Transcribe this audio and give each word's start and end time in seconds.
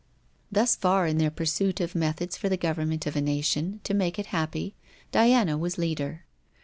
Thus 0.51 0.75
far 0.75 1.05
in 1.05 1.19
their 1.19 1.29
pursuit 1.29 1.79
of 1.79 1.93
methods 1.93 2.35
for 2.35 2.49
the 2.49 2.57
government 2.57 3.05
of 3.05 3.15
a 3.15 3.21
nation, 3.21 3.81
to 3.83 3.93
make 3.93 4.17
it 4.17 4.25
happy, 4.33 4.73
Diana 5.11 5.59
was 5.59 5.77
leader. 5.77 6.25